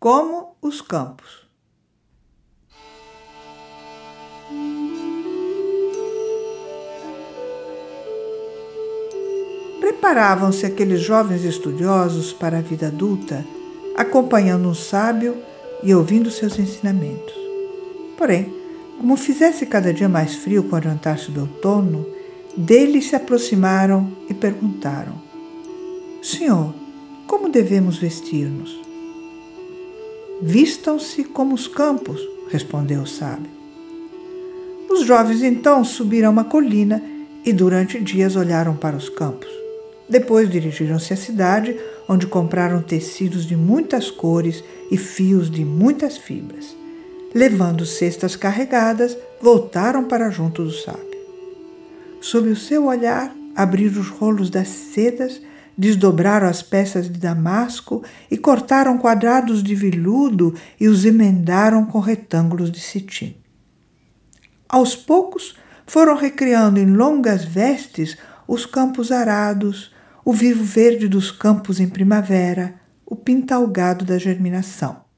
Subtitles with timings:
[0.00, 1.46] como os campos.
[9.78, 13.44] Preparavam-se aqueles jovens estudiosos para a vida adulta,
[13.94, 15.36] acompanhando um sábio
[15.82, 17.34] e ouvindo seus ensinamentos.
[18.16, 18.54] Porém,
[18.98, 22.06] como fizesse cada dia mais frio com o adiantar-se do outono,
[22.56, 25.20] dele se aproximaram e perguntaram:
[26.22, 26.74] Senhor,
[27.26, 28.89] como devemos vestir-nos?
[30.42, 33.50] Vistam-se como os campos, respondeu o sábio.
[34.88, 37.02] Os jovens então subiram uma colina
[37.44, 39.48] e durante dias olharam para os campos.
[40.08, 46.76] Depois dirigiram-se à cidade, onde compraram tecidos de muitas cores e fios de muitas fibras.
[47.32, 51.20] Levando cestas carregadas, voltaram para junto do sábio.
[52.20, 55.40] Sob o seu olhar, abriram os rolos das sedas,
[55.80, 62.70] desdobraram as peças de damasco e cortaram quadrados de veludo e os emendaram com retângulos
[62.70, 63.36] de cetim.
[64.68, 65.56] Aos poucos,
[65.86, 69.92] foram recriando em longas vestes os campos arados,
[70.24, 75.10] o vivo verde dos campos em primavera, o pintalgado da germinação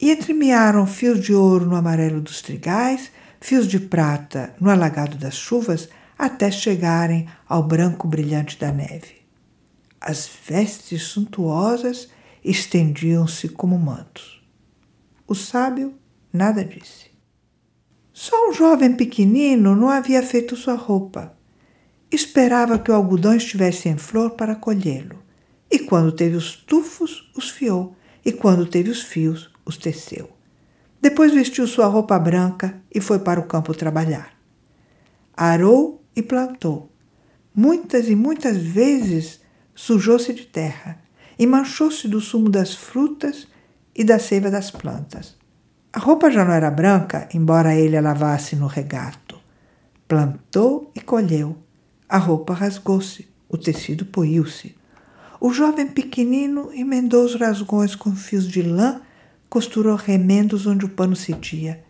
[0.00, 5.34] e entremearam fios de ouro no amarelo dos trigais, fios de prata no alagado das
[5.34, 9.18] chuvas, até chegarem ao branco brilhante da neve.
[10.00, 12.08] As vestes suntuosas
[12.44, 14.42] estendiam-se como mantos.
[15.26, 15.94] O sábio
[16.32, 17.10] nada disse.
[18.12, 21.36] Só um jovem pequenino não havia feito sua roupa.
[22.10, 25.22] Esperava que o algodão estivesse em flor para colhê-lo.
[25.70, 27.94] E quando teve os tufos, os fiou.
[28.24, 30.30] E quando teve os fios, os teceu.
[31.00, 34.32] Depois vestiu sua roupa branca e foi para o campo trabalhar.
[35.36, 36.90] Arou e plantou.
[37.54, 39.40] Muitas e muitas vezes
[39.78, 40.98] sujou-se de terra
[41.38, 43.46] e manchou-se do sumo das frutas
[43.94, 45.36] e da seiva das plantas.
[45.92, 49.38] A roupa já não era branca, embora ele a lavasse no regato.
[50.08, 51.56] Plantou e colheu.
[52.08, 54.74] A roupa rasgou-se, o tecido poiu-se.
[55.40, 59.00] O jovem pequenino emendou os rasgões com fios de lã
[59.48, 61.84] costurou remendos onde o pano cedia,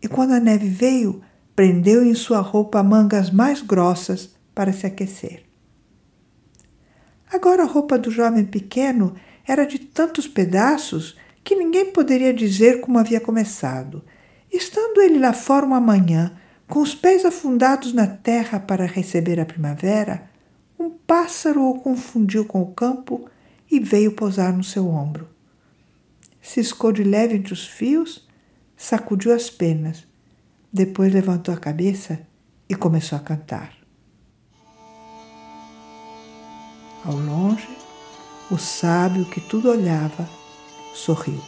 [0.00, 1.20] e quando a neve veio,
[1.56, 5.44] prendeu em sua roupa mangas mais grossas para se aquecer.
[7.34, 9.14] Agora a roupa do jovem pequeno
[9.46, 14.02] era de tantos pedaços que ninguém poderia dizer como havia começado.
[14.52, 16.32] Estando ele lá fora uma manhã,
[16.68, 20.30] com os pés afundados na terra para receber a primavera,
[20.78, 23.28] um pássaro o confundiu com o campo
[23.70, 25.34] e veio pousar no seu ombro
[26.44, 28.28] ciscou de leve entre os fios,
[28.76, 30.06] sacudiu as penas,
[30.70, 32.20] depois levantou a cabeça
[32.68, 33.83] e começou a cantar.
[37.04, 37.68] Ao longe,
[38.50, 40.28] o sábio que tudo olhava
[40.94, 41.40] sorriu.